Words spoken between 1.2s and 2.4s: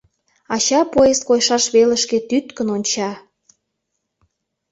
койшаш велышке